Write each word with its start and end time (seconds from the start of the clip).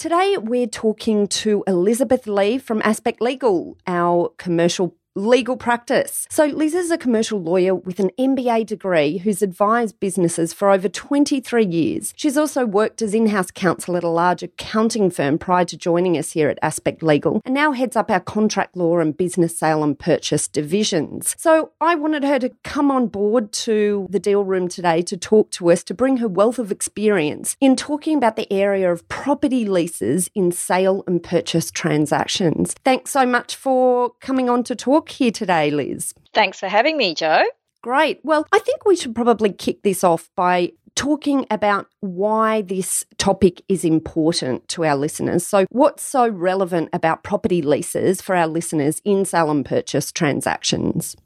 Today, 0.00 0.38
we're 0.38 0.66
talking 0.66 1.26
to 1.26 1.62
Elizabeth 1.66 2.26
Lee 2.26 2.56
from 2.56 2.80
Aspect 2.86 3.20
Legal, 3.20 3.76
our 3.86 4.30
commercial 4.38 4.96
legal 5.14 5.56
practice. 5.56 6.26
So, 6.30 6.46
Liz 6.46 6.74
is 6.74 6.90
a 6.90 6.98
commercial 6.98 7.42
lawyer 7.42 7.74
with 7.74 7.98
an 7.98 8.10
MBA 8.18 8.66
degree 8.66 9.18
who's 9.18 9.42
advised 9.42 9.98
businesses 9.98 10.52
for 10.52 10.70
over 10.70 10.88
23 10.88 11.66
years. 11.66 12.14
She's 12.16 12.36
also 12.36 12.64
worked 12.64 13.02
as 13.02 13.12
in 13.12 13.26
house 13.26 13.50
counsel 13.50 13.96
at 13.96 14.04
a 14.04 14.08
large 14.08 14.42
accounting 14.42 15.10
firm 15.10 15.38
prior 15.38 15.64
to 15.64 15.76
joining 15.76 16.16
us 16.16 16.32
here 16.32 16.48
at 16.48 16.58
Aspect 16.62 17.02
Legal 17.02 17.40
and 17.44 17.54
now 17.54 17.72
heads 17.72 17.96
up 17.96 18.10
our 18.10 18.20
contract 18.20 18.76
law 18.76 18.98
and 18.98 19.16
business 19.16 19.58
sale 19.58 19.82
and 19.82 19.98
purchase 19.98 20.46
divisions. 20.46 21.34
So, 21.38 21.72
I 21.80 21.96
wanted 21.96 22.22
her 22.22 22.38
to 22.38 22.50
come 22.62 22.90
on 22.90 23.08
board 23.08 23.52
to 23.52 24.06
the 24.10 24.20
deal 24.20 24.44
room 24.44 24.68
today 24.68 25.02
to 25.02 25.16
talk 25.16 25.50
to 25.52 25.72
us 25.72 25.82
to 25.84 25.94
bring 25.94 26.18
her 26.18 26.28
wealth 26.28 26.58
of 26.58 26.70
experience 26.70 27.56
in 27.60 27.74
talking 27.74 28.16
about 28.16 28.36
the 28.36 28.50
area 28.52 28.92
of 28.92 29.06
property 29.08 29.64
leases 29.64 30.30
in 30.36 30.52
sale 30.52 31.02
and 31.06 31.22
purchase 31.22 31.70
transactions. 31.70 32.74
Thanks 32.84 33.10
so 33.10 33.26
much 33.26 33.56
for 33.56 34.12
coming 34.20 34.48
on 34.48 34.62
to 34.64 34.76
talk 34.76 34.99
here 35.08 35.30
today, 35.30 35.70
Liz. 35.70 36.14
Thanks 36.34 36.60
for 36.60 36.68
having 36.68 36.96
me, 36.96 37.14
Joe. 37.14 37.42
Great. 37.82 38.20
Well, 38.22 38.46
I 38.52 38.58
think 38.58 38.84
we 38.84 38.96
should 38.96 39.14
probably 39.14 39.52
kick 39.52 39.82
this 39.82 40.04
off 40.04 40.28
by 40.36 40.72
talking 40.94 41.46
about 41.50 41.86
why 42.00 42.62
this 42.62 43.06
topic 43.16 43.62
is 43.68 43.84
important 43.84 44.68
to 44.68 44.84
our 44.84 44.96
listeners. 44.96 45.46
So, 45.46 45.64
what's 45.70 46.02
so 46.02 46.28
relevant 46.28 46.90
about 46.92 47.22
property 47.22 47.62
leases 47.62 48.20
for 48.20 48.36
our 48.36 48.46
listeners 48.46 49.00
in 49.04 49.24
sale 49.24 49.50
and 49.50 49.64
purchase 49.64 50.12
transactions? 50.12 51.16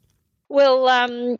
Well, 0.47 0.87
um, 0.87 1.35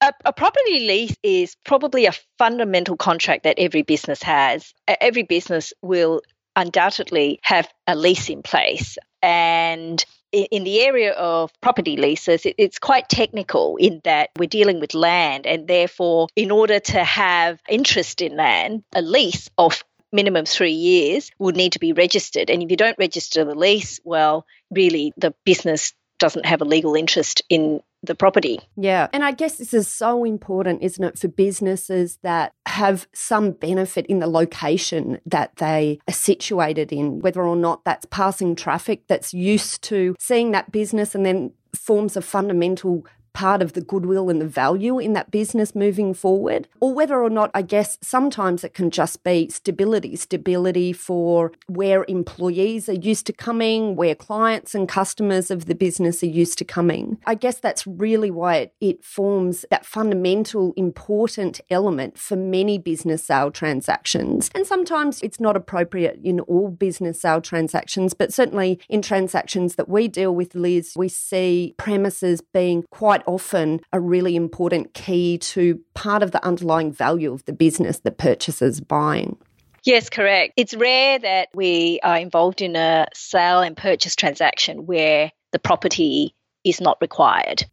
a, 0.00 0.12
a 0.24 0.32
property 0.32 0.86
lease 0.86 1.16
is 1.22 1.56
probably 1.64 2.06
a 2.06 2.12
fundamental 2.38 2.96
contract 2.96 3.44
that 3.44 3.58
every 3.58 3.82
business 3.82 4.22
has. 4.22 4.72
Every 4.86 5.24
business 5.24 5.72
will 5.82 6.22
undoubtedly 6.56 7.40
have 7.42 7.68
a 7.86 7.96
lease 7.96 8.28
in 8.28 8.42
place. 8.42 8.98
And 9.22 10.04
in 10.32 10.64
the 10.64 10.80
area 10.82 11.12
of 11.12 11.52
property 11.60 11.96
leases, 11.96 12.42
it's 12.44 12.78
quite 12.78 13.08
technical 13.08 13.76
in 13.76 14.00
that 14.04 14.30
we're 14.38 14.48
dealing 14.48 14.80
with 14.80 14.94
land, 14.94 15.46
and 15.46 15.66
therefore, 15.66 16.28
in 16.36 16.50
order 16.50 16.80
to 16.80 17.04
have 17.04 17.60
interest 17.68 18.20
in 18.20 18.36
land, 18.36 18.84
a 18.94 19.02
lease 19.02 19.50
of 19.58 19.84
minimum 20.12 20.44
three 20.44 20.72
years 20.72 21.30
would 21.38 21.56
need 21.56 21.72
to 21.72 21.78
be 21.78 21.92
registered. 21.92 22.50
And 22.50 22.62
if 22.62 22.70
you 22.70 22.76
don't 22.76 22.98
register 22.98 23.44
the 23.44 23.54
lease, 23.54 24.00
well, 24.04 24.46
really 24.70 25.12
the 25.16 25.34
business 25.44 25.92
doesn't 26.18 26.46
have 26.46 26.60
a 26.60 26.64
legal 26.66 26.94
interest 26.94 27.42
in 27.48 27.80
the 28.02 28.14
property. 28.14 28.60
Yeah. 28.76 29.08
And 29.12 29.24
I 29.24 29.32
guess 29.32 29.56
this 29.56 29.74
is 29.74 29.88
so 29.88 30.24
important, 30.24 30.82
isn't 30.82 31.02
it, 31.02 31.18
for 31.18 31.28
businesses 31.28 32.18
that 32.22 32.52
have 32.66 33.06
some 33.12 33.52
benefit 33.52 34.06
in 34.06 34.20
the 34.20 34.26
location 34.26 35.20
that 35.26 35.56
they 35.56 35.98
are 36.08 36.14
situated 36.14 36.92
in, 36.92 37.20
whether 37.20 37.42
or 37.42 37.56
not 37.56 37.84
that's 37.84 38.06
passing 38.06 38.56
traffic 38.56 39.06
that's 39.06 39.34
used 39.34 39.82
to 39.82 40.16
seeing 40.18 40.52
that 40.52 40.72
business 40.72 41.14
and 41.14 41.26
then 41.26 41.52
forms 41.74 42.16
a 42.16 42.22
fundamental 42.22 43.04
part 43.32 43.62
of 43.62 43.72
the 43.72 43.80
goodwill 43.80 44.30
and 44.30 44.40
the 44.40 44.46
value 44.46 44.98
in 44.98 45.12
that 45.14 45.30
business 45.30 45.74
moving 45.74 46.14
forward, 46.14 46.68
or 46.80 46.92
whether 46.92 47.22
or 47.22 47.30
not, 47.30 47.50
I 47.54 47.62
guess, 47.62 47.98
sometimes 48.00 48.64
it 48.64 48.74
can 48.74 48.90
just 48.90 49.22
be 49.22 49.48
stability, 49.48 50.16
stability 50.16 50.92
for 50.92 51.52
where 51.66 52.04
employees 52.08 52.88
are 52.88 52.94
used 52.94 53.26
to 53.26 53.32
coming, 53.32 53.96
where 53.96 54.14
clients 54.14 54.74
and 54.74 54.88
customers 54.88 55.50
of 55.50 55.66
the 55.66 55.74
business 55.74 56.22
are 56.22 56.26
used 56.26 56.58
to 56.58 56.64
coming. 56.64 57.18
I 57.26 57.34
guess 57.34 57.58
that's 57.58 57.86
really 57.86 58.30
why 58.30 58.56
it, 58.56 58.74
it 58.80 59.04
forms 59.04 59.64
that 59.70 59.86
fundamental, 59.86 60.72
important 60.76 61.60
element 61.70 62.18
for 62.18 62.36
many 62.36 62.78
business 62.78 63.24
sale 63.24 63.50
transactions. 63.50 64.50
And 64.54 64.66
sometimes 64.66 65.22
it's 65.22 65.40
not 65.40 65.56
appropriate 65.56 66.20
in 66.22 66.40
all 66.40 66.68
business 66.68 67.20
sale 67.20 67.40
transactions, 67.40 68.14
but 68.14 68.32
certainly 68.32 68.80
in 68.88 69.02
transactions 69.02 69.76
that 69.76 69.88
we 69.88 70.08
deal 70.08 70.34
with, 70.34 70.54
Liz, 70.54 70.94
we 70.96 71.08
see 71.08 71.74
premises 71.78 72.40
being 72.40 72.84
quite 72.90 73.19
often 73.26 73.80
a 73.92 74.00
really 74.00 74.36
important 74.36 74.94
key 74.94 75.38
to 75.38 75.80
part 75.94 76.22
of 76.22 76.30
the 76.30 76.44
underlying 76.44 76.92
value 76.92 77.32
of 77.32 77.44
the 77.44 77.52
business 77.52 78.00
that 78.00 78.18
purchasers 78.18 78.80
buying. 78.80 79.36
Yes, 79.84 80.10
correct. 80.10 80.54
It's 80.56 80.74
rare 80.74 81.18
that 81.18 81.48
we 81.54 82.00
are 82.02 82.18
involved 82.18 82.60
in 82.60 82.76
a 82.76 83.06
sale 83.14 83.60
and 83.60 83.76
purchase 83.76 84.14
transaction 84.14 84.86
where 84.86 85.32
the 85.52 85.58
property 85.58 86.34
is 86.64 86.80
not 86.80 86.98
required. 87.00 87.64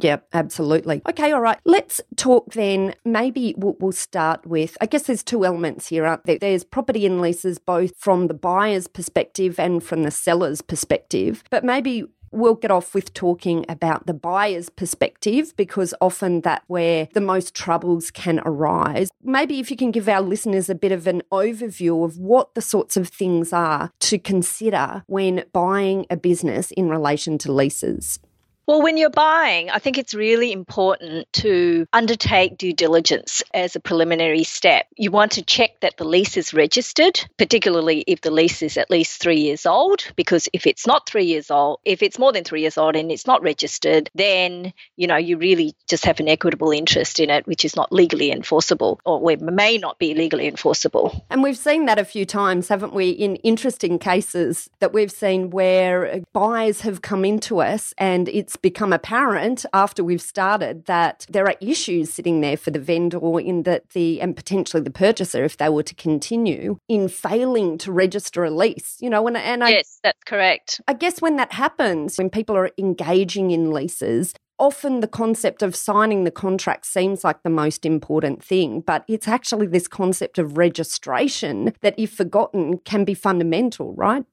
Yeah, 0.00 0.18
absolutely. 0.32 1.02
Okay, 1.08 1.32
all 1.32 1.40
right. 1.40 1.58
Let's 1.64 2.00
talk 2.16 2.52
then. 2.52 2.94
Maybe 3.04 3.54
we'll, 3.56 3.76
we'll 3.78 3.92
start 3.92 4.44
with 4.44 4.76
I 4.80 4.86
guess 4.86 5.04
there's 5.04 5.22
two 5.22 5.44
elements 5.44 5.88
here, 5.88 6.04
aren't 6.04 6.24
there? 6.24 6.38
There's 6.38 6.64
property 6.64 7.06
and 7.06 7.20
leases, 7.20 7.58
both 7.58 7.96
from 7.96 8.26
the 8.26 8.34
buyer's 8.34 8.88
perspective 8.88 9.58
and 9.58 9.82
from 9.82 10.02
the 10.02 10.10
seller's 10.10 10.62
perspective. 10.62 11.44
But 11.48 11.64
maybe 11.64 12.04
we'll 12.34 12.54
get 12.54 12.70
off 12.70 12.94
with 12.94 13.14
talking 13.14 13.64
about 13.68 14.06
the 14.06 14.14
buyer's 14.14 14.68
perspective 14.68 15.54
because 15.56 15.94
often 16.00 16.40
that's 16.40 16.64
where 16.68 17.08
the 17.14 17.20
most 17.20 17.54
troubles 17.54 18.10
can 18.10 18.40
arise. 18.44 19.10
Maybe 19.22 19.60
if 19.60 19.70
you 19.70 19.76
can 19.76 19.90
give 19.90 20.08
our 20.08 20.20
listeners 20.20 20.68
a 20.68 20.74
bit 20.74 20.92
of 20.92 21.06
an 21.06 21.22
overview 21.32 22.04
of 22.04 22.18
what 22.18 22.54
the 22.54 22.62
sorts 22.62 22.96
of 22.96 23.08
things 23.08 23.52
are 23.52 23.90
to 24.00 24.18
consider 24.18 25.04
when 25.06 25.44
buying 25.52 26.06
a 26.10 26.16
business 26.16 26.70
in 26.72 26.88
relation 26.88 27.38
to 27.38 27.52
leases. 27.52 28.18
Well, 28.66 28.80
when 28.80 28.96
you're 28.96 29.10
buying, 29.10 29.68
I 29.68 29.78
think 29.78 29.98
it's 29.98 30.14
really 30.14 30.50
important 30.50 31.30
to 31.34 31.86
undertake 31.92 32.56
due 32.56 32.72
diligence 32.72 33.42
as 33.52 33.76
a 33.76 33.80
preliminary 33.80 34.44
step. 34.44 34.86
You 34.96 35.10
want 35.10 35.32
to 35.32 35.42
check 35.42 35.80
that 35.80 35.98
the 35.98 36.06
lease 36.06 36.38
is 36.38 36.54
registered, 36.54 37.20
particularly 37.36 38.04
if 38.06 38.22
the 38.22 38.30
lease 38.30 38.62
is 38.62 38.78
at 38.78 38.90
least 38.90 39.20
three 39.20 39.40
years 39.40 39.66
old, 39.66 40.04
because 40.16 40.48
if 40.54 40.66
it's 40.66 40.86
not 40.86 41.06
three 41.06 41.26
years 41.26 41.50
old, 41.50 41.80
if 41.84 42.02
it's 42.02 42.18
more 42.18 42.32
than 42.32 42.42
three 42.42 42.62
years 42.62 42.78
old 42.78 42.96
and 42.96 43.12
it's 43.12 43.26
not 43.26 43.42
registered, 43.42 44.08
then, 44.14 44.72
you 44.96 45.06
know, 45.06 45.16
you 45.16 45.36
really 45.36 45.74
just 45.86 46.06
have 46.06 46.18
an 46.18 46.28
equitable 46.28 46.70
interest 46.70 47.20
in 47.20 47.28
it, 47.28 47.46
which 47.46 47.66
is 47.66 47.76
not 47.76 47.92
legally 47.92 48.32
enforceable 48.32 48.98
or 49.04 49.36
may 49.36 49.76
not 49.76 49.98
be 49.98 50.14
legally 50.14 50.48
enforceable. 50.48 51.26
And 51.28 51.42
we've 51.42 51.58
seen 51.58 51.84
that 51.84 51.98
a 51.98 52.04
few 52.04 52.24
times, 52.24 52.68
haven't 52.68 52.94
we, 52.94 53.10
in 53.10 53.36
interesting 53.36 53.98
cases 53.98 54.70
that 54.80 54.94
we've 54.94 55.12
seen 55.12 55.50
where 55.50 56.22
buyers 56.32 56.80
have 56.80 57.02
come 57.02 57.26
into 57.26 57.60
us 57.60 57.92
and 57.98 58.26
it's 58.30 58.53
become 58.56 58.92
apparent 58.92 59.64
after 59.72 60.04
we've 60.04 60.22
started 60.22 60.86
that 60.86 61.26
there 61.28 61.46
are 61.46 61.56
issues 61.60 62.12
sitting 62.12 62.40
there 62.40 62.56
for 62.56 62.70
the 62.70 62.78
vendor 62.78 63.40
in 63.40 63.62
that 63.64 63.90
the, 63.90 64.20
and 64.20 64.36
potentially 64.36 64.82
the 64.82 64.90
purchaser, 64.90 65.44
if 65.44 65.56
they 65.56 65.68
were 65.68 65.82
to 65.82 65.94
continue, 65.94 66.78
in 66.88 67.08
failing 67.08 67.78
to 67.78 67.92
register 67.92 68.44
a 68.44 68.50
lease. 68.50 68.96
You 69.00 69.10
know, 69.10 69.26
and, 69.26 69.36
and 69.36 69.64
I, 69.64 69.70
yes, 69.70 70.00
that's 70.02 70.22
correct. 70.24 70.80
I 70.86 70.94
guess 70.94 71.20
when 71.20 71.36
that 71.36 71.52
happens, 71.52 72.18
when 72.18 72.30
people 72.30 72.56
are 72.56 72.70
engaging 72.78 73.50
in 73.50 73.70
leases, 73.70 74.34
often 74.58 75.00
the 75.00 75.08
concept 75.08 75.62
of 75.62 75.74
signing 75.74 76.24
the 76.24 76.30
contract 76.30 76.86
seems 76.86 77.24
like 77.24 77.42
the 77.42 77.50
most 77.50 77.84
important 77.84 78.42
thing, 78.42 78.80
but 78.80 79.04
it's 79.08 79.28
actually 79.28 79.66
this 79.66 79.88
concept 79.88 80.38
of 80.38 80.56
registration 80.56 81.72
that, 81.80 81.94
if 81.98 82.12
forgotten, 82.12 82.78
can 82.78 83.04
be 83.04 83.14
fundamental, 83.14 83.94
right? 83.94 84.24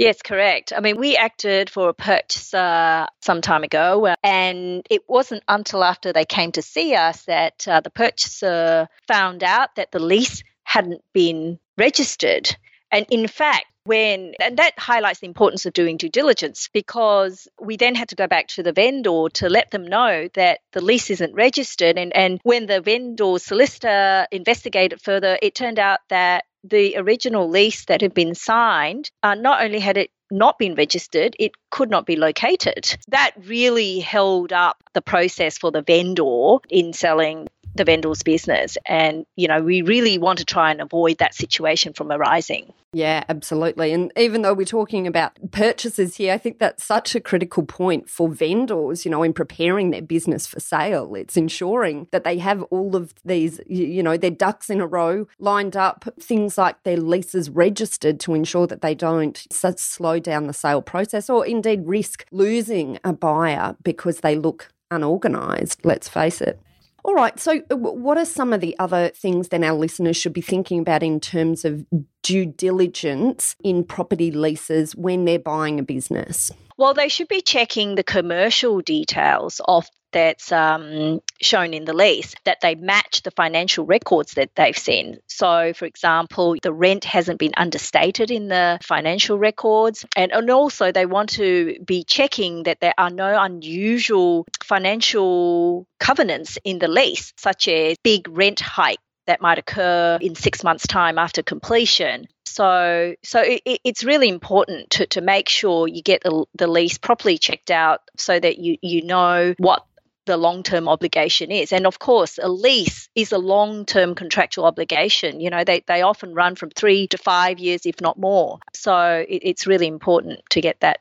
Yes, 0.00 0.22
correct. 0.22 0.72
I 0.74 0.80
mean, 0.80 0.96
we 0.96 1.14
acted 1.14 1.68
for 1.68 1.90
a 1.90 1.92
purchaser 1.92 3.06
some 3.20 3.42
time 3.42 3.64
ago, 3.64 4.06
uh, 4.06 4.14
and 4.24 4.82
it 4.88 5.02
wasn't 5.06 5.42
until 5.46 5.84
after 5.84 6.10
they 6.10 6.24
came 6.24 6.52
to 6.52 6.62
see 6.62 6.94
us 6.94 7.24
that 7.26 7.68
uh, 7.68 7.80
the 7.82 7.90
purchaser 7.90 8.88
found 9.06 9.44
out 9.44 9.74
that 9.76 9.92
the 9.92 9.98
lease 9.98 10.42
hadn't 10.64 11.02
been 11.12 11.58
registered. 11.76 12.56
And 12.90 13.04
in 13.10 13.28
fact, 13.28 13.66
when 13.84 14.32
and 14.40 14.56
that 14.56 14.78
highlights 14.78 15.20
the 15.20 15.26
importance 15.26 15.66
of 15.66 15.74
doing 15.74 15.98
due 15.98 16.08
diligence 16.08 16.70
because 16.72 17.46
we 17.60 17.76
then 17.76 17.94
had 17.94 18.08
to 18.08 18.14
go 18.16 18.26
back 18.26 18.46
to 18.48 18.62
the 18.62 18.72
vendor 18.72 19.26
to 19.34 19.50
let 19.50 19.70
them 19.70 19.86
know 19.86 20.28
that 20.32 20.60
the 20.72 20.80
lease 20.80 21.10
isn't 21.10 21.34
registered 21.34 21.96
and 21.96 22.14
and 22.14 22.40
when 22.42 22.66
the 22.66 22.80
vendor 22.82 23.38
solicitor 23.38 24.26
investigated 24.30 25.00
further 25.00 25.38
it 25.40 25.54
turned 25.54 25.78
out 25.78 26.00
that 26.10 26.44
the 26.64 26.96
original 26.96 27.48
lease 27.48 27.84
that 27.86 28.00
had 28.00 28.14
been 28.14 28.34
signed 28.34 29.10
uh, 29.22 29.34
not 29.34 29.62
only 29.62 29.80
had 29.80 29.96
it 29.96 30.10
not 30.30 30.58
been 30.58 30.74
registered, 30.74 31.34
it 31.38 31.52
could 31.70 31.90
not 31.90 32.06
be 32.06 32.16
located. 32.16 32.96
That 33.08 33.32
really 33.36 33.98
held 34.00 34.52
up 34.52 34.76
the 34.92 35.02
process 35.02 35.58
for 35.58 35.70
the 35.70 35.82
vendor 35.82 36.56
in 36.68 36.92
selling 36.92 37.48
the 37.74 37.84
vendor's 37.84 38.22
business. 38.22 38.76
And, 38.86 39.24
you 39.36 39.48
know, 39.48 39.60
we 39.60 39.82
really 39.82 40.18
want 40.18 40.38
to 40.38 40.44
try 40.44 40.70
and 40.70 40.80
avoid 40.80 41.18
that 41.18 41.34
situation 41.34 41.92
from 41.92 42.10
arising. 42.10 42.72
Yeah, 42.92 43.22
absolutely. 43.28 43.92
And 43.92 44.12
even 44.16 44.42
though 44.42 44.52
we're 44.52 44.64
talking 44.64 45.06
about 45.06 45.38
purchases 45.52 46.16
here, 46.16 46.34
I 46.34 46.38
think 46.38 46.58
that's 46.58 46.82
such 46.82 47.14
a 47.14 47.20
critical 47.20 47.62
point 47.64 48.10
for 48.10 48.28
vendors, 48.28 49.04
you 49.04 49.10
know, 49.12 49.22
in 49.22 49.32
preparing 49.32 49.90
their 49.90 50.02
business 50.02 50.46
for 50.46 50.58
sale. 50.58 51.14
It's 51.14 51.36
ensuring 51.36 52.08
that 52.10 52.24
they 52.24 52.38
have 52.38 52.62
all 52.64 52.96
of 52.96 53.14
these, 53.24 53.60
you 53.68 54.02
know, 54.02 54.16
their 54.16 54.30
ducks 54.30 54.70
in 54.70 54.80
a 54.80 54.86
row 54.86 55.28
lined 55.38 55.76
up, 55.76 56.08
things 56.20 56.58
like 56.58 56.82
their 56.82 56.96
leases 56.96 57.48
registered 57.48 58.18
to 58.20 58.34
ensure 58.34 58.66
that 58.66 58.82
they 58.82 58.94
don't 58.96 59.46
slow 59.50 60.18
down 60.18 60.48
the 60.48 60.52
sale 60.52 60.82
process 60.82 61.30
or 61.30 61.46
indeed 61.46 61.82
risk 61.86 62.26
losing 62.32 62.98
a 63.04 63.12
buyer 63.12 63.76
because 63.84 64.20
they 64.20 64.34
look 64.34 64.72
unorganized, 64.90 65.80
let's 65.84 66.08
face 66.08 66.40
it. 66.40 66.60
All 67.04 67.14
right. 67.14 67.38
So, 67.38 67.60
uh, 67.70 67.76
what 67.76 68.18
are 68.18 68.24
some 68.24 68.52
of 68.52 68.60
the 68.60 68.76
other 68.78 69.08
things 69.10 69.48
then 69.48 69.64
our 69.64 69.76
listeners 69.76 70.16
should 70.16 70.32
be 70.32 70.40
thinking 70.40 70.80
about 70.80 71.02
in 71.02 71.20
terms 71.20 71.64
of 71.64 71.84
due 72.22 72.46
diligence 72.46 73.56
in 73.64 73.84
property 73.84 74.30
leases 74.30 74.94
when 74.94 75.24
they're 75.24 75.38
buying 75.38 75.78
a 75.78 75.82
business? 75.82 76.50
Well, 76.76 76.94
they 76.94 77.08
should 77.08 77.28
be 77.28 77.42
checking 77.42 77.94
the 77.94 78.02
commercial 78.02 78.80
details 78.80 79.60
of 79.66 79.86
that's 80.12 80.52
um, 80.52 81.20
shown 81.40 81.74
in 81.74 81.84
the 81.84 81.92
lease 81.92 82.34
that 82.44 82.60
they 82.60 82.74
match 82.74 83.22
the 83.22 83.30
financial 83.30 83.84
records 83.84 84.34
that 84.34 84.54
they've 84.54 84.76
seen. 84.76 85.18
So, 85.26 85.72
for 85.72 85.84
example, 85.84 86.56
the 86.62 86.72
rent 86.72 87.04
hasn't 87.04 87.38
been 87.38 87.52
understated 87.56 88.30
in 88.30 88.48
the 88.48 88.78
financial 88.82 89.38
records, 89.38 90.04
and, 90.16 90.32
and 90.32 90.50
also 90.50 90.92
they 90.92 91.06
want 91.06 91.30
to 91.30 91.78
be 91.84 92.04
checking 92.04 92.64
that 92.64 92.80
there 92.80 92.94
are 92.98 93.10
no 93.10 93.40
unusual 93.40 94.46
financial 94.62 95.86
covenants 95.98 96.58
in 96.64 96.78
the 96.78 96.88
lease, 96.88 97.32
such 97.36 97.68
as 97.68 97.96
big 98.02 98.28
rent 98.28 98.60
hike 98.60 98.98
that 99.26 99.40
might 99.40 99.58
occur 99.58 100.18
in 100.20 100.34
six 100.34 100.64
months' 100.64 100.86
time 100.86 101.18
after 101.18 101.42
completion. 101.42 102.26
So, 102.44 103.14
so 103.22 103.40
it, 103.42 103.80
it's 103.84 104.02
really 104.02 104.28
important 104.28 104.90
to, 104.90 105.06
to 105.06 105.20
make 105.20 105.48
sure 105.48 105.86
you 105.86 106.02
get 106.02 106.22
the, 106.24 106.44
the 106.56 106.66
lease 106.66 106.98
properly 106.98 107.38
checked 107.38 107.70
out 107.70 108.00
so 108.16 108.38
that 108.38 108.58
you, 108.58 108.76
you 108.82 109.02
know 109.02 109.54
what 109.58 109.84
the 110.26 110.36
long 110.36 110.62
term 110.62 110.88
obligation 110.88 111.50
is. 111.50 111.72
And 111.72 111.86
of 111.86 111.98
course, 111.98 112.38
a 112.40 112.48
lease 112.48 113.08
is 113.14 113.32
a 113.32 113.38
long 113.38 113.84
term 113.84 114.14
contractual 114.14 114.64
obligation. 114.64 115.40
You 115.40 115.50
know, 115.50 115.64
they, 115.64 115.82
they 115.86 116.02
often 116.02 116.34
run 116.34 116.54
from 116.54 116.70
three 116.70 117.06
to 117.08 117.18
five 117.18 117.58
years, 117.58 117.86
if 117.86 118.00
not 118.00 118.18
more. 118.18 118.58
So 118.74 119.24
it, 119.28 119.42
it's 119.42 119.66
really 119.66 119.86
important 119.86 120.40
to 120.50 120.60
get 120.60 120.80
that 120.80 121.00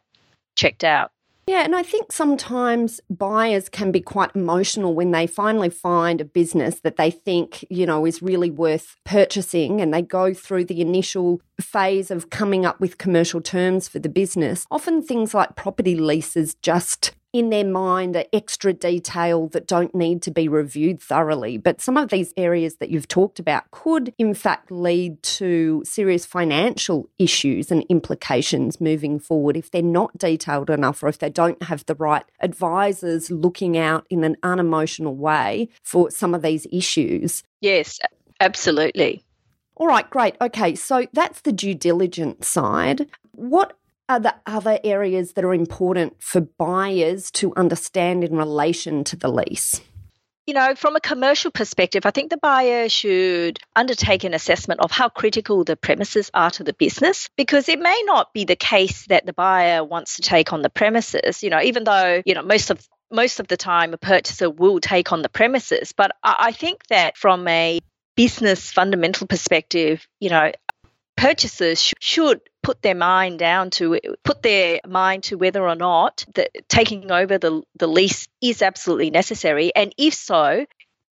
checked 0.55 0.83
out. 0.83 1.11
Yeah, 1.49 1.63
and 1.63 1.75
I 1.75 1.81
think 1.81 2.11
sometimes 2.11 3.01
buyers 3.09 3.69
can 3.69 3.91
be 3.91 4.01
quite 4.01 4.35
emotional 4.35 4.93
when 4.93 5.09
they 5.09 5.25
finally 5.25 5.71
find 5.71 6.21
a 6.21 6.25
business 6.25 6.81
that 6.81 6.95
they 6.97 7.09
think, 7.09 7.65
you 7.71 7.87
know, 7.87 8.05
is 8.05 8.21
really 8.21 8.51
worth 8.51 8.95
purchasing 9.03 9.81
and 9.81 9.91
they 9.91 10.03
go 10.03 10.31
through 10.31 10.65
the 10.65 10.79
initial 10.79 11.41
phase 11.59 12.11
of 12.11 12.29
coming 12.29 12.67
up 12.67 12.79
with 12.79 12.99
commercial 12.99 13.41
terms 13.41 13.87
for 13.87 13.97
the 13.97 14.09
business. 14.09 14.67
Often 14.69 15.01
things 15.01 15.33
like 15.33 15.55
property 15.55 15.95
leases 15.95 16.53
just 16.61 17.13
in 17.33 17.49
their 17.49 17.65
mind 17.65 18.15
are 18.15 18.25
extra 18.33 18.73
detail 18.73 19.47
that 19.49 19.67
don't 19.67 19.93
need 19.93 20.21
to 20.23 20.31
be 20.31 20.47
reviewed 20.47 21.01
thoroughly. 21.01 21.57
But 21.57 21.81
some 21.81 21.97
of 21.97 22.09
these 22.09 22.33
areas 22.37 22.77
that 22.77 22.89
you've 22.89 23.07
talked 23.07 23.39
about 23.39 23.69
could, 23.71 24.13
in 24.17 24.33
fact, 24.33 24.71
lead 24.71 25.21
to 25.23 25.83
serious 25.85 26.25
financial 26.25 27.09
issues 27.19 27.71
and 27.71 27.83
implications 27.89 28.81
moving 28.81 29.19
forward 29.19 29.55
if 29.57 29.71
they're 29.71 29.81
not 29.81 30.17
detailed 30.17 30.69
enough 30.69 31.03
or 31.03 31.07
if 31.07 31.19
they 31.19 31.29
don't 31.29 31.61
have 31.63 31.85
the 31.85 31.95
right 31.95 32.25
advisors 32.39 33.29
looking 33.29 33.77
out 33.77 34.05
in 34.09 34.23
an 34.23 34.35
unemotional 34.43 35.15
way 35.15 35.69
for 35.83 36.09
some 36.09 36.33
of 36.33 36.41
these 36.41 36.65
issues. 36.71 37.43
Yes, 37.61 37.99
absolutely. 38.39 39.23
All 39.75 39.87
right, 39.87 40.09
great. 40.09 40.35
Okay, 40.41 40.75
so 40.75 41.07
that's 41.13 41.41
the 41.41 41.53
due 41.53 41.73
diligence 41.73 42.47
side. 42.47 43.07
What 43.31 43.77
are 44.09 44.19
the 44.19 44.35
other 44.45 44.79
areas 44.83 45.33
that 45.33 45.45
are 45.45 45.53
important 45.53 46.21
for 46.21 46.41
buyers 46.41 47.29
to 47.31 47.55
understand 47.55 48.23
in 48.23 48.35
relation 48.35 49.03
to 49.05 49.15
the 49.15 49.29
lease? 49.29 49.79
You 50.47 50.55
know, 50.55 50.73
from 50.73 50.95
a 50.95 50.99
commercial 50.99 51.51
perspective, 51.51 52.07
I 52.07 52.11
think 52.11 52.31
the 52.31 52.37
buyer 52.37 52.89
should 52.89 53.59
undertake 53.75 54.23
an 54.23 54.33
assessment 54.33 54.79
of 54.79 54.89
how 54.89 55.07
critical 55.07 55.63
the 55.63 55.75
premises 55.75 56.31
are 56.33 56.49
to 56.51 56.63
the 56.63 56.73
business 56.73 57.29
because 57.37 57.69
it 57.69 57.79
may 57.79 58.01
not 58.05 58.33
be 58.33 58.45
the 58.45 58.55
case 58.55 59.05
that 59.09 59.27
the 59.27 59.33
buyer 59.33 59.83
wants 59.83 60.15
to 60.15 60.23
take 60.23 60.51
on 60.51 60.63
the 60.63 60.71
premises, 60.71 61.43
you 61.43 61.51
know, 61.51 61.61
even 61.61 61.83
though, 61.83 62.23
you 62.25 62.33
know, 62.33 62.41
most 62.41 62.71
of 62.71 62.83
most 63.11 63.39
of 63.39 63.47
the 63.47 63.57
time 63.57 63.93
a 63.93 63.97
purchaser 63.97 64.49
will 64.49 64.79
take 64.79 65.11
on 65.11 65.21
the 65.21 65.29
premises. 65.29 65.93
But 65.95 66.11
I 66.23 66.51
think 66.51 66.85
that 66.87 67.15
from 67.15 67.47
a 67.47 67.79
business 68.15 68.71
fundamental 68.71 69.27
perspective, 69.27 70.07
you 70.19 70.29
know, 70.29 70.51
purchasers 71.15 71.81
sh- 71.81 71.93
should 71.99 72.41
put 72.61 72.81
their 72.81 72.95
mind 72.95 73.39
down 73.39 73.69
to 73.71 73.99
put 74.23 74.41
their 74.41 74.79
mind 74.87 75.23
to 75.23 75.37
whether 75.37 75.67
or 75.67 75.75
not 75.75 76.25
that 76.35 76.49
taking 76.67 77.11
over 77.11 77.37
the, 77.37 77.61
the 77.77 77.87
lease 77.87 78.27
is 78.41 78.61
absolutely 78.61 79.09
necessary. 79.09 79.71
And 79.75 79.93
if 79.97 80.13
so 80.13 80.65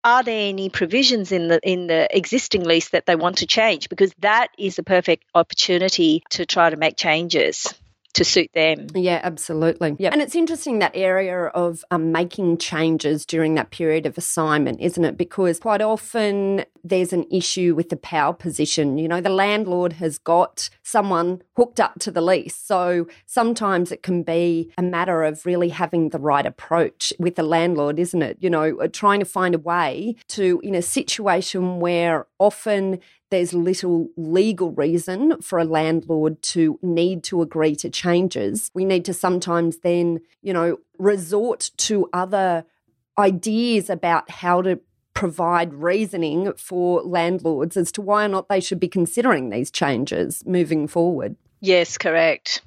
are 0.04 0.24
there 0.24 0.50
any 0.50 0.70
provisions 0.70 1.32
in 1.32 1.48
the 1.50 1.60
in 1.64 1.88
the 1.88 2.08
existing 2.16 2.64
lease 2.64 2.90
that 2.90 3.06
they 3.06 3.16
want 3.16 3.40
to 3.40 3.48
change? 3.48 3.90
Because 3.90 4.14
that 4.20 4.48
is 4.58 4.78
the 4.78 4.84
perfect 4.84 5.26
opportunity 5.36 6.24
to 6.30 6.46
try 6.46 6.70
to 6.70 6.78
make 6.78 6.96
changes 6.96 7.74
to 8.18 8.26
suit 8.26 8.50
them. 8.54 8.88
Yeah, 8.96 9.22
absolutely. 9.24 9.96
Yeah. 10.00 10.10
And 10.12 10.22
it's 10.22 10.36
interesting 10.36 10.80
that 10.80 10.92
area 10.96 11.46
of 11.48 11.84
um, 11.92 12.12
making 12.12 12.58
changes 12.58 13.26
during 13.26 13.54
that 13.56 13.70
period 13.70 14.06
of 14.08 14.18
assignment, 14.18 14.82
isn't 14.82 15.06
it? 15.06 15.18
Because 15.18 15.60
quite 15.60 15.82
often 15.82 16.66
there's 16.84 17.14
an 17.14 17.26
issue 17.32 17.76
with 17.76 17.90
the 17.90 17.96
power 17.96 18.34
position. 18.34 18.98
You 18.98 19.08
know, 19.08 19.22
the 19.22 19.30
landlord 19.30 19.94
has 19.94 20.18
got 20.18 20.70
someone 20.82 21.44
hooked 21.56 21.80
up 21.80 22.00
to 22.00 22.12
the 22.12 22.22
lease. 22.22 22.56
So 22.56 23.08
sometimes 23.28 23.92
it 23.92 24.02
can 24.02 24.24
be 24.24 24.72
a 24.78 24.84
matter 24.84 25.24
of 25.24 25.46
really 25.46 25.70
having 25.70 26.10
the 26.10 26.20
right 26.20 26.46
approach 26.46 27.14
with 27.20 27.36
the 27.36 27.44
landlord, 27.44 28.00
isn't 28.00 28.22
it? 28.22 28.38
You 28.40 28.50
know, 28.50 28.80
uh, 28.80 28.88
trying 28.92 29.20
to 29.20 29.26
find 29.26 29.54
a 29.54 29.60
way 29.60 30.16
to, 30.30 30.60
in 30.64 30.74
a 30.74 30.82
situation 30.82 31.80
where 31.80 32.26
often 32.40 33.00
there's 33.30 33.54
little 33.54 34.10
legal 34.16 34.72
reason 34.72 35.42
for 35.42 35.60
a 35.60 35.66
landlord 35.66 36.42
to 36.42 36.80
need 36.82 37.24
to 37.26 37.42
agree 37.42 37.76
to 37.76 37.90
changes. 37.90 38.72
We 38.74 38.86
need 38.86 39.06
to 39.06 39.14
sometimes 39.14 39.80
then, 39.80 40.20
you 40.42 40.54
know, 40.54 40.78
resort 40.98 41.72
to 41.78 42.10
other 42.14 42.66
ideas 43.18 43.90
about 43.90 44.30
how 44.30 44.62
to 44.62 44.80
provide 45.14 45.74
reasoning 45.74 46.54
for 46.58 47.02
landlords 47.02 47.76
as 47.76 47.92
to 47.92 48.02
why 48.02 48.26
or 48.26 48.28
not 48.28 48.50
they 48.50 48.60
should 48.60 48.80
be 48.80 48.88
considering 48.88 49.50
these 49.50 49.72
changes 49.72 50.44
moving 50.46 50.88
forward. 50.88 51.36
Yes, 51.60 51.98
correct. 51.98 52.62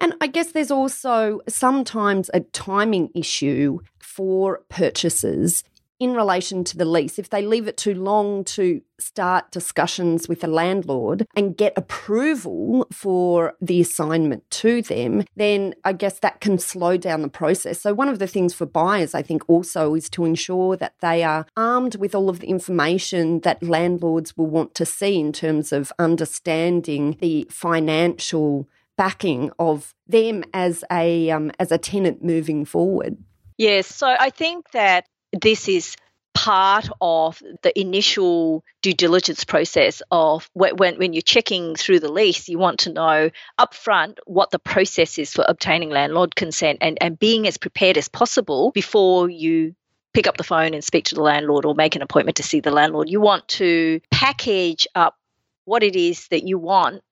And 0.00 0.14
I 0.20 0.26
guess 0.26 0.52
there's 0.52 0.72
also 0.72 1.40
sometimes 1.48 2.30
a 2.34 2.40
timing 2.40 3.10
issue 3.14 3.78
for 4.00 4.62
purchasers 4.68 5.62
in 6.00 6.14
relation 6.14 6.64
to 6.64 6.76
the 6.76 6.84
lease, 6.84 7.18
if 7.18 7.30
they 7.30 7.42
leave 7.42 7.68
it 7.68 7.76
too 7.76 7.94
long 7.94 8.44
to 8.44 8.82
start 8.98 9.50
discussions 9.50 10.28
with 10.28 10.40
the 10.40 10.48
landlord 10.48 11.26
and 11.36 11.56
get 11.56 11.72
approval 11.76 12.86
for 12.92 13.54
the 13.60 13.80
assignment 13.80 14.48
to 14.50 14.82
them, 14.82 15.24
then 15.36 15.74
I 15.84 15.92
guess 15.92 16.18
that 16.20 16.40
can 16.40 16.58
slow 16.58 16.96
down 16.96 17.22
the 17.22 17.28
process. 17.28 17.80
So, 17.80 17.94
one 17.94 18.08
of 18.08 18.18
the 18.18 18.26
things 18.26 18.54
for 18.54 18.66
buyers, 18.66 19.14
I 19.14 19.22
think, 19.22 19.42
also 19.48 19.94
is 19.94 20.08
to 20.10 20.24
ensure 20.24 20.76
that 20.76 20.94
they 21.00 21.22
are 21.22 21.46
armed 21.56 21.96
with 21.96 22.14
all 22.14 22.28
of 22.28 22.40
the 22.40 22.48
information 22.48 23.40
that 23.40 23.62
landlords 23.62 24.36
will 24.36 24.46
want 24.46 24.74
to 24.76 24.86
see 24.86 25.18
in 25.18 25.32
terms 25.32 25.72
of 25.72 25.92
understanding 25.98 27.16
the 27.20 27.46
financial 27.50 28.68
backing 28.96 29.50
of 29.58 29.94
them 30.06 30.44
as 30.52 30.84
a 30.90 31.30
um, 31.30 31.50
as 31.58 31.72
a 31.72 31.78
tenant 31.78 32.22
moving 32.22 32.64
forward. 32.64 33.16
Yes, 33.56 33.86
so 33.86 34.16
I 34.18 34.30
think 34.30 34.70
that 34.72 35.06
this 35.40 35.68
is 35.68 35.96
part 36.34 36.88
of 37.00 37.40
the 37.62 37.80
initial 37.80 38.64
due 38.82 38.92
diligence 38.92 39.44
process 39.44 40.02
of 40.10 40.50
when, 40.52 40.98
when 40.98 41.12
you're 41.12 41.22
checking 41.22 41.76
through 41.76 42.00
the 42.00 42.10
lease, 42.10 42.48
you 42.48 42.58
want 42.58 42.80
to 42.80 42.92
know 42.92 43.30
upfront 43.58 44.18
what 44.26 44.50
the 44.50 44.58
process 44.58 45.16
is 45.18 45.32
for 45.32 45.44
obtaining 45.46 45.90
landlord 45.90 46.34
consent 46.34 46.78
and, 46.80 46.98
and 47.00 47.18
being 47.18 47.46
as 47.46 47.56
prepared 47.56 47.96
as 47.96 48.08
possible 48.08 48.72
before 48.72 49.30
you 49.30 49.74
pick 50.12 50.26
up 50.26 50.36
the 50.36 50.44
phone 50.44 50.74
and 50.74 50.84
speak 50.84 51.06
to 51.06 51.14
the 51.14 51.22
landlord 51.22 51.64
or 51.64 51.74
make 51.74 51.96
an 51.96 52.02
appointment 52.02 52.36
to 52.36 52.42
see 52.42 52.60
the 52.60 52.70
landlord. 52.70 53.08
You 53.08 53.20
want 53.20 53.46
to 53.48 54.00
package 54.10 54.86
up 54.94 55.16
what 55.64 55.82
it 55.82 55.96
is 55.96 56.28
that 56.28 56.46
you 56.46 56.58
want 56.58 57.02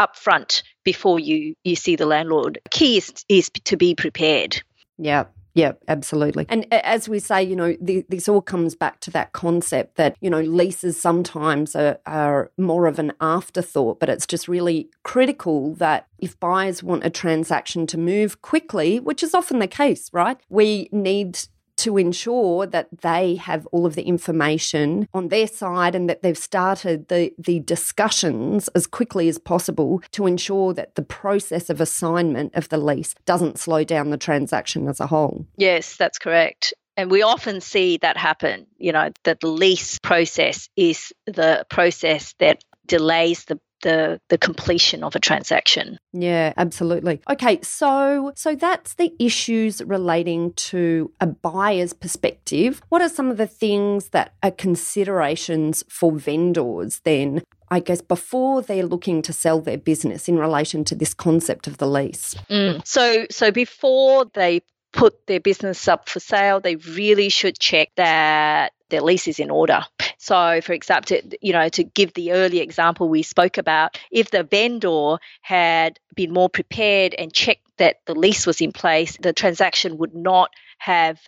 upfront 0.00 0.62
before 0.84 1.20
you, 1.20 1.54
you 1.64 1.76
see 1.76 1.96
the 1.96 2.06
landlord. 2.06 2.58
Key 2.70 2.96
is, 2.96 3.24
is 3.28 3.50
to 3.64 3.76
be 3.76 3.94
prepared. 3.94 4.62
Yeah. 4.98 5.26
Yeah, 5.54 5.72
absolutely. 5.86 6.46
And 6.48 6.66
as 6.72 7.08
we 7.08 7.20
say, 7.20 7.42
you 7.42 7.54
know, 7.54 7.76
the, 7.80 8.04
this 8.08 8.28
all 8.28 8.42
comes 8.42 8.74
back 8.74 8.98
to 9.00 9.10
that 9.12 9.32
concept 9.32 9.96
that, 9.96 10.16
you 10.20 10.28
know, 10.28 10.40
leases 10.40 11.00
sometimes 11.00 11.76
are, 11.76 12.00
are 12.06 12.50
more 12.58 12.86
of 12.86 12.98
an 12.98 13.12
afterthought, 13.20 14.00
but 14.00 14.08
it's 14.08 14.26
just 14.26 14.48
really 14.48 14.90
critical 15.04 15.74
that 15.76 16.08
if 16.18 16.38
buyers 16.40 16.82
want 16.82 17.04
a 17.04 17.10
transaction 17.10 17.86
to 17.86 17.96
move 17.96 18.42
quickly, 18.42 18.98
which 18.98 19.22
is 19.22 19.32
often 19.32 19.60
the 19.60 19.68
case, 19.68 20.10
right? 20.12 20.38
We 20.48 20.88
need 20.90 21.38
to 21.76 21.98
ensure 21.98 22.66
that 22.66 22.88
they 23.02 23.36
have 23.36 23.66
all 23.72 23.86
of 23.86 23.94
the 23.94 24.02
information 24.02 25.08
on 25.12 25.28
their 25.28 25.46
side 25.46 25.94
and 25.94 26.08
that 26.08 26.22
they've 26.22 26.38
started 26.38 27.08
the, 27.08 27.32
the 27.38 27.60
discussions 27.60 28.68
as 28.68 28.86
quickly 28.86 29.28
as 29.28 29.38
possible 29.38 30.02
to 30.12 30.26
ensure 30.26 30.72
that 30.74 30.94
the 30.94 31.02
process 31.02 31.70
of 31.70 31.80
assignment 31.80 32.54
of 32.54 32.68
the 32.68 32.78
lease 32.78 33.14
doesn't 33.24 33.58
slow 33.58 33.84
down 33.84 34.10
the 34.10 34.16
transaction 34.16 34.88
as 34.88 35.00
a 35.00 35.06
whole. 35.06 35.46
Yes, 35.56 35.96
that's 35.96 36.18
correct. 36.18 36.74
And 36.96 37.10
we 37.10 37.22
often 37.22 37.60
see 37.60 37.96
that 37.98 38.16
happen, 38.16 38.66
you 38.78 38.92
know, 38.92 39.10
that 39.24 39.40
the 39.40 39.48
lease 39.48 39.98
process 39.98 40.68
is 40.76 41.12
the 41.26 41.66
process 41.68 42.34
that 42.38 42.62
delays 42.86 43.46
the 43.46 43.58
the 43.84 44.20
the 44.30 44.38
completion 44.38 45.04
of 45.04 45.14
a 45.14 45.20
transaction. 45.20 45.96
Yeah, 46.12 46.52
absolutely. 46.56 47.20
Okay, 47.30 47.60
so 47.62 48.32
so 48.34 48.56
that's 48.56 48.94
the 48.94 49.14
issues 49.20 49.80
relating 49.84 50.52
to 50.54 51.12
a 51.20 51.26
buyer's 51.26 51.92
perspective. 51.92 52.82
What 52.88 53.02
are 53.02 53.08
some 53.08 53.30
of 53.30 53.36
the 53.36 53.46
things 53.46 54.08
that 54.08 54.34
are 54.42 54.50
considerations 54.50 55.84
for 55.88 56.10
vendors 56.10 57.00
then? 57.04 57.42
I 57.70 57.80
guess 57.80 58.02
before 58.02 58.62
they're 58.62 58.86
looking 58.86 59.22
to 59.22 59.32
sell 59.32 59.60
their 59.60 59.78
business 59.78 60.28
in 60.28 60.38
relation 60.38 60.84
to 60.84 60.94
this 60.94 61.14
concept 61.14 61.66
of 61.66 61.78
the 61.78 61.86
lease. 61.86 62.34
Mm. 62.50 62.86
So 62.86 63.26
so 63.30 63.52
before 63.52 64.26
they 64.34 64.62
put 64.92 65.26
their 65.26 65.40
business 65.40 65.88
up 65.88 66.08
for 66.08 66.20
sale, 66.20 66.60
they 66.60 66.76
really 66.76 67.28
should 67.28 67.58
check 67.58 67.90
that 67.96 68.72
their 68.90 69.02
lease 69.02 69.28
is 69.28 69.40
in 69.40 69.50
order. 69.50 69.82
So, 70.24 70.62
for 70.62 70.72
example, 70.72 71.18
to, 71.18 71.38
you 71.42 71.52
know, 71.52 71.68
to 71.68 71.84
give 71.84 72.14
the 72.14 72.32
early 72.32 72.60
example 72.60 73.10
we 73.10 73.22
spoke 73.22 73.58
about, 73.58 73.98
if 74.10 74.30
the 74.30 74.42
vendor 74.42 75.18
had 75.42 76.00
been 76.14 76.32
more 76.32 76.48
prepared 76.48 77.12
and 77.12 77.30
checked 77.30 77.66
that 77.76 77.96
the 78.06 78.14
lease 78.14 78.46
was 78.46 78.62
in 78.62 78.72
place, 78.72 79.18
the 79.20 79.34
transaction 79.34 79.98
would 79.98 80.14
not 80.14 80.48
have 80.78 81.20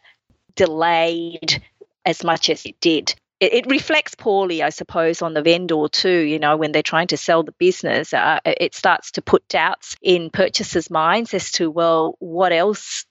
delayed 0.55 1.63
as 2.07 2.25
much 2.25 2.49
as 2.49 2.65
it 2.65 2.81
did. 2.81 3.15
It, 3.39 3.53
it 3.53 3.67
reflects 3.67 4.15
poorly, 4.15 4.63
I 4.63 4.71
suppose, 4.71 5.21
on 5.21 5.35
the 5.35 5.43
vendor 5.43 5.89
too. 5.93 6.21
You 6.21 6.39
know, 6.39 6.57
when 6.57 6.73
they're 6.73 6.83
trying 6.83 7.09
to 7.09 7.19
sell 7.19 7.43
the 7.43 7.53
business, 7.53 8.15
uh, 8.15 8.41
it 8.47 8.75
starts 8.75 9.11
to 9.13 9.21
put 9.21 9.47
doubts 9.49 9.97
in 10.01 10.31
purchasers' 10.31 10.89
minds 10.89 11.35
as 11.35 11.53
to, 11.53 11.71
well, 11.71 12.17
what 12.19 12.51
else 12.51 13.05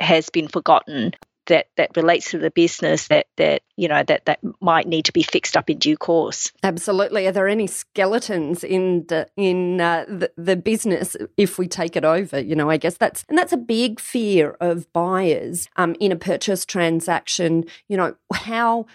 has 0.00 0.30
been 0.30 0.48
forgotten 0.48 1.12
that 1.46 1.66
that 1.76 1.96
relates 1.96 2.30
to 2.30 2.38
the 2.38 2.50
business 2.50 3.08
that 3.08 3.26
that 3.36 3.62
you 3.76 3.88
know 3.88 4.02
that 4.02 4.24
that 4.26 4.38
might 4.60 4.86
need 4.86 5.06
to 5.06 5.12
be 5.12 5.22
fixed 5.22 5.56
up 5.56 5.68
in 5.68 5.78
due 5.78 5.96
course. 5.96 6.52
Absolutely. 6.62 7.26
Are 7.26 7.32
there 7.32 7.48
any 7.48 7.66
skeletons 7.66 8.62
in 8.64 9.06
the, 9.08 9.28
in 9.36 9.80
uh, 9.80 10.04
the, 10.08 10.30
the 10.36 10.56
business 10.56 11.16
if 11.36 11.58
we 11.58 11.66
take 11.66 11.96
it 11.96 12.04
over? 12.04 12.40
You 12.40 12.54
know, 12.54 12.70
I 12.70 12.76
guess 12.76 12.96
that's 12.96 13.24
and 13.28 13.36
that's 13.36 13.52
a 13.52 13.56
big 13.56 14.00
fear 14.00 14.56
of 14.60 14.92
buyers 14.92 15.68
um, 15.76 15.96
in 16.00 16.12
a 16.12 16.16
purchase 16.16 16.64
transaction. 16.64 17.64
You 17.88 17.96
know, 17.96 18.14
how 18.32 18.86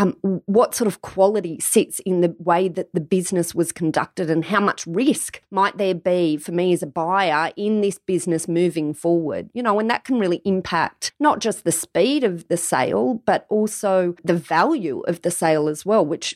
um, 0.00 0.16
what 0.22 0.74
sort 0.74 0.88
of 0.88 1.02
quality 1.02 1.60
sits 1.60 1.98
in 2.00 2.22
the 2.22 2.34
way 2.38 2.68
that 2.68 2.88
the 2.94 3.02
business 3.02 3.54
was 3.54 3.70
conducted 3.70 4.30
and 4.30 4.46
how 4.46 4.60
much 4.60 4.86
risk 4.86 5.42
might 5.50 5.76
there 5.76 5.94
be 5.94 6.38
for 6.38 6.52
me 6.52 6.72
as 6.72 6.82
a 6.82 6.86
buyer 6.86 7.52
in 7.54 7.82
this 7.82 7.98
business 7.98 8.48
moving 8.48 8.94
forward? 8.94 9.50
You 9.52 9.62
know 9.62 9.78
and 9.78 9.90
that 9.90 10.04
can 10.04 10.18
really 10.18 10.40
impact 10.46 11.12
not 11.20 11.40
just 11.40 11.64
the 11.64 11.72
speed 11.72 12.24
of 12.24 12.48
the 12.48 12.56
sale 12.56 13.22
but 13.26 13.44
also 13.50 14.14
the 14.24 14.34
value 14.34 15.00
of 15.00 15.20
the 15.20 15.30
sale 15.30 15.68
as 15.68 15.84
well 15.84 16.04
which 16.04 16.34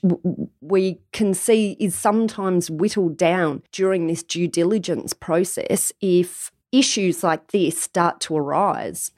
we 0.61 1.00
can 1.12 1.33
see 1.33 1.78
is 1.80 1.94
sometimes 1.94 2.71
whittled 2.71 3.16
down 3.16 3.62
during 3.73 4.09
this 4.09 4.23
due 4.23 4.47
diligence 4.47 5.14
process 5.14 5.90
if 6.02 6.50
issues 6.71 7.25
like 7.25 7.50
this 7.52 7.80
start 7.80 8.21
to 8.21 8.37
arise 8.37 9.11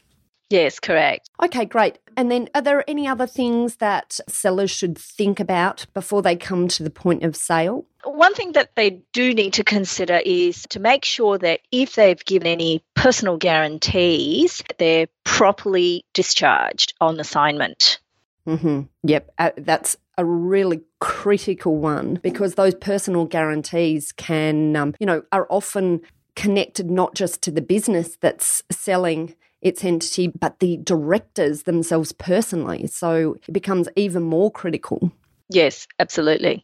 Yes, 0.48 0.78
correct. 0.78 1.28
Okay, 1.42 1.64
great. 1.64 1.98
And 2.16 2.30
then 2.30 2.48
are 2.54 2.62
there 2.62 2.88
any 2.88 3.06
other 3.06 3.26
things 3.26 3.76
that 3.76 4.18
sellers 4.28 4.70
should 4.70 4.96
think 4.96 5.40
about 5.40 5.86
before 5.92 6.22
they 6.22 6.36
come 6.36 6.68
to 6.68 6.82
the 6.82 6.90
point 6.90 7.24
of 7.24 7.36
sale? 7.36 7.84
One 8.04 8.32
thing 8.34 8.52
that 8.52 8.70
they 8.76 9.02
do 9.12 9.34
need 9.34 9.54
to 9.54 9.64
consider 9.64 10.20
is 10.24 10.62
to 10.70 10.80
make 10.80 11.04
sure 11.04 11.36
that 11.38 11.60
if 11.72 11.96
they've 11.96 12.24
given 12.24 12.46
any 12.46 12.82
personal 12.94 13.36
guarantees, 13.36 14.62
they're 14.78 15.08
properly 15.24 16.04
discharged 16.14 16.94
on 17.00 17.18
assignment. 17.18 17.98
Mm-hmm. 18.46 18.82
Yep, 19.02 19.30
uh, 19.38 19.50
that's 19.58 19.96
a 20.16 20.24
really 20.24 20.80
critical 21.00 21.76
one 21.76 22.20
because 22.22 22.54
those 22.54 22.74
personal 22.76 23.24
guarantees 23.26 24.12
can, 24.12 24.76
um, 24.76 24.94
you 25.00 25.06
know, 25.06 25.22
are 25.32 25.46
often 25.50 26.00
connected 26.36 26.90
not 26.90 27.14
just 27.14 27.42
to 27.42 27.50
the 27.50 27.60
business 27.60 28.16
that's 28.20 28.62
selling 28.70 29.34
its 29.66 29.85
entity, 29.85 30.28
but 30.28 30.61
the 30.61 30.76
directors 30.78 31.64
themselves 31.64 32.12
personally. 32.12 32.87
So 32.87 33.37
it 33.46 33.52
becomes 33.52 33.88
even 33.96 34.23
more 34.23 34.50
critical. 34.50 35.11
Yes, 35.49 35.87
absolutely. 35.99 36.62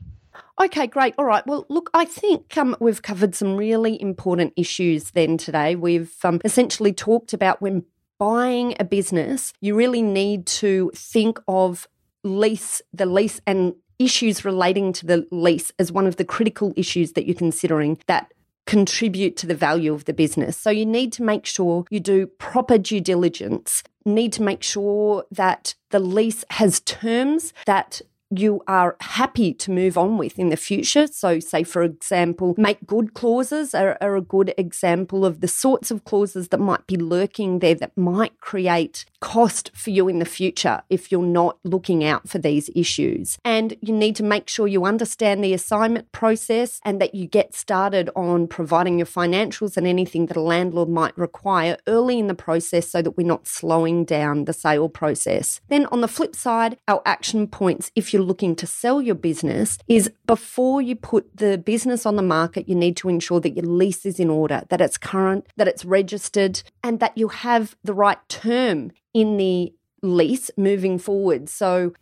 Okay, 0.60 0.86
great. 0.86 1.14
All 1.18 1.24
right. 1.24 1.44
Well, 1.46 1.66
look, 1.68 1.90
I 1.92 2.04
think 2.04 2.56
um, 2.56 2.76
we've 2.78 3.02
covered 3.02 3.34
some 3.34 3.56
really 3.56 4.00
important 4.00 4.52
issues 4.56 5.10
then 5.10 5.36
today. 5.36 5.74
We've 5.74 6.14
um, 6.24 6.40
essentially 6.44 6.92
talked 6.92 7.32
about 7.32 7.60
when 7.60 7.84
buying 8.18 8.76
a 8.78 8.84
business, 8.84 9.52
you 9.60 9.74
really 9.74 10.02
need 10.02 10.46
to 10.46 10.92
think 10.94 11.40
of 11.48 11.88
lease, 12.22 12.80
the 12.92 13.06
lease 13.06 13.40
and 13.48 13.74
issues 13.98 14.44
relating 14.44 14.92
to 14.92 15.06
the 15.06 15.26
lease 15.32 15.72
as 15.80 15.90
one 15.90 16.06
of 16.06 16.16
the 16.16 16.24
critical 16.24 16.72
issues 16.76 17.12
that 17.12 17.26
you're 17.26 17.34
considering 17.34 17.98
that 18.06 18.32
contribute 18.72 19.36
to 19.36 19.46
the 19.46 19.54
value 19.54 19.92
of 19.92 20.06
the 20.06 20.14
business. 20.14 20.56
So 20.56 20.70
you 20.70 20.86
need 20.86 21.12
to 21.12 21.22
make 21.22 21.44
sure 21.44 21.84
you 21.90 22.00
do 22.00 22.26
proper 22.26 22.78
due 22.78 23.02
diligence, 23.02 23.82
need 24.06 24.32
to 24.32 24.42
make 24.42 24.62
sure 24.62 25.26
that 25.30 25.74
the 25.90 25.98
lease 25.98 26.42
has 26.48 26.80
terms 26.80 27.52
that 27.66 28.00
you 28.38 28.62
are 28.66 28.96
happy 29.00 29.52
to 29.52 29.70
move 29.70 29.98
on 29.98 30.18
with 30.18 30.38
in 30.38 30.48
the 30.48 30.56
future. 30.56 31.06
So, 31.06 31.38
say, 31.40 31.62
for 31.62 31.82
example, 31.82 32.54
make 32.56 32.86
good 32.86 33.14
clauses 33.14 33.74
are, 33.74 33.98
are, 34.00 34.16
a 34.16 34.20
good 34.20 34.54
example 34.56 35.24
of 35.24 35.40
the 35.40 35.48
sorts 35.48 35.90
of 35.90 36.04
clauses 36.04 36.48
that 36.48 36.60
might 36.60 36.86
be 36.86 36.96
lurking 36.96 37.58
there 37.58 37.74
that 37.74 37.96
might 37.96 38.38
create 38.40 39.04
cost 39.20 39.70
for 39.74 39.90
you 39.90 40.08
in 40.08 40.18
the 40.18 40.24
future 40.24 40.82
if 40.90 41.10
you're 41.10 41.22
not 41.22 41.58
looking 41.64 42.04
out 42.04 42.28
for 42.28 42.38
these 42.38 42.70
issues. 42.74 43.38
And 43.44 43.76
you 43.80 43.94
need 43.94 44.16
to 44.16 44.22
make 44.22 44.48
sure 44.48 44.66
you 44.66 44.84
understand 44.84 45.42
the 45.42 45.54
assignment 45.54 46.12
process 46.12 46.80
and 46.84 47.00
that 47.00 47.14
you 47.14 47.26
get 47.26 47.54
started 47.54 48.10
on 48.16 48.48
providing 48.48 48.98
your 48.98 49.06
financials 49.06 49.76
and 49.76 49.86
anything 49.86 50.26
that 50.26 50.36
a 50.36 50.40
landlord 50.40 50.88
might 50.88 51.16
require 51.16 51.76
early 51.86 52.18
in 52.18 52.26
the 52.26 52.34
process 52.34 52.88
so 52.88 53.02
that 53.02 53.16
we're 53.16 53.26
not 53.26 53.46
slowing 53.46 54.04
down 54.04 54.44
the 54.44 54.52
sale 54.52 54.88
process. 54.88 55.60
Then, 55.68 55.86
on 55.86 56.00
the 56.00 56.08
flip 56.08 56.34
side, 56.34 56.78
our 56.88 57.02
action 57.04 57.46
points, 57.46 57.90
if 57.94 58.12
you're 58.12 58.21
you're 58.22 58.28
looking 58.28 58.54
to 58.56 58.66
sell 58.66 59.02
your 59.02 59.14
business 59.16 59.78
is 59.88 60.10
before 60.26 60.80
you 60.80 60.94
put 60.94 61.36
the 61.36 61.58
business 61.58 62.06
on 62.06 62.16
the 62.16 62.22
market, 62.22 62.68
you 62.68 62.74
need 62.74 62.96
to 62.98 63.08
ensure 63.08 63.40
that 63.40 63.56
your 63.56 63.66
lease 63.66 64.06
is 64.06 64.20
in 64.20 64.30
order, 64.30 64.62
that 64.68 64.80
it's 64.80 64.96
current, 64.96 65.46
that 65.56 65.68
it's 65.68 65.84
registered, 65.84 66.62
and 66.82 67.00
that 67.00 67.18
you 67.18 67.28
have 67.28 67.76
the 67.82 67.94
right 67.94 68.18
term 68.28 68.92
in 69.12 69.36
the 69.36 69.72
lease 70.02 70.50
moving 70.56 70.98
forward. 70.98 71.48
So 71.48 71.92